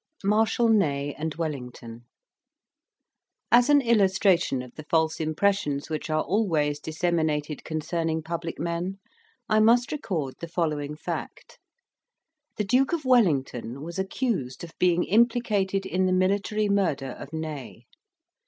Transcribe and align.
MARSHAL 0.23 0.69
NEY 0.69 1.13
AND 1.13 1.35
WELLINGTON 1.35 2.05
As 3.51 3.69
an 3.69 3.81
illustration 3.81 4.63
of 4.63 4.73
the 4.73 4.85
false 4.89 5.19
impressions 5.19 5.91
which 5.91 6.09
are 6.09 6.23
always 6.23 6.79
disseminated 6.79 7.63
concerning 7.63 8.23
public 8.23 8.57
men, 8.57 8.97
I 9.47 9.59
must 9.59 9.91
record 9.91 10.37
the 10.39 10.47
following 10.47 10.95
fact: 10.95 11.59
The 12.57 12.63
Duke 12.63 12.93
of 12.93 13.05
Wellington 13.05 13.83
was 13.83 13.99
accused 13.99 14.63
of 14.63 14.71
being 14.79 15.03
implicated 15.03 15.85
in 15.85 16.07
the 16.07 16.13
military 16.13 16.67
murder 16.67 17.11
of 17.11 17.31
Ney. 17.31 17.85